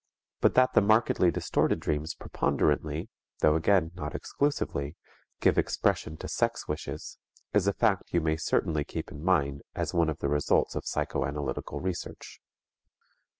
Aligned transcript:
But 0.39 0.55
that 0.55 0.73
the 0.73 0.81
markedly 0.81 1.29
distorted 1.29 1.79
dreams 1.79 2.15
preponderantly 2.15 3.09
though 3.41 3.53
again 3.55 3.91
not 3.93 4.15
exclusively 4.15 4.95
give 5.41 5.59
expression 5.59 6.17
to 6.17 6.27
sex 6.27 6.67
wishes, 6.67 7.19
is 7.53 7.67
a 7.67 7.73
fact 7.73 8.11
you 8.11 8.19
may 8.19 8.35
certainly 8.37 8.83
keep 8.83 9.11
in 9.11 9.23
mind 9.23 9.61
as 9.75 9.93
one 9.93 10.09
of 10.09 10.17
the 10.17 10.27
results 10.27 10.73
of 10.73 10.85
psychoanalytical 10.85 11.79
research. 11.83 12.41